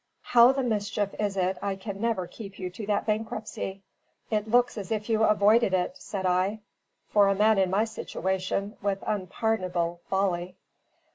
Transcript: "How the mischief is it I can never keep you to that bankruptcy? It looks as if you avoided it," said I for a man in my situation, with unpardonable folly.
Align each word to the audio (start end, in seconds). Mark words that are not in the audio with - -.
"How 0.23 0.51
the 0.51 0.63
mischief 0.63 1.13
is 1.19 1.37
it 1.37 1.59
I 1.61 1.75
can 1.75 2.01
never 2.01 2.25
keep 2.25 2.57
you 2.57 2.71
to 2.71 2.87
that 2.87 3.05
bankruptcy? 3.05 3.83
It 4.31 4.49
looks 4.49 4.75
as 4.75 4.89
if 4.91 5.09
you 5.09 5.23
avoided 5.23 5.75
it," 5.75 5.95
said 5.99 6.25
I 6.25 6.61
for 7.09 7.27
a 7.27 7.35
man 7.35 7.59
in 7.59 7.69
my 7.69 7.85
situation, 7.85 8.77
with 8.81 9.03
unpardonable 9.05 10.01
folly. 10.09 10.55